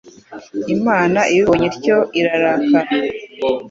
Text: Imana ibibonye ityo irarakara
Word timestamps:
Imana 0.75 1.19
ibibonye 1.31 1.65
ityo 1.71 1.97
irarakara 2.19 2.93